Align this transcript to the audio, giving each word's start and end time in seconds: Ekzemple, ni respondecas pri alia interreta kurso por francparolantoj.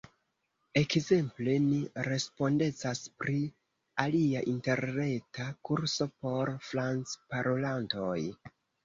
Ekzemple, 0.79 1.57
ni 1.65 1.81
respondecas 2.07 3.01
pri 3.23 3.35
alia 4.05 4.41
interreta 4.53 5.45
kurso 5.71 6.09
por 6.25 6.53
francparolantoj. 6.71 8.17